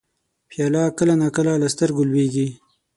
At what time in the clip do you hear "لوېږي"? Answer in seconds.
2.09-2.47